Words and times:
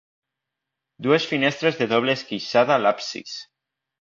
Dues 1.07 1.27
finestres 1.33 1.77
de 1.83 1.89
doble 1.93 2.17
esqueixada 2.21 2.77
a 2.79 2.79
l'absis. 2.87 3.37